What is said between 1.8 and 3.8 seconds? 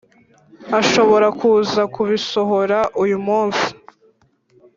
kubisohora uyumunsi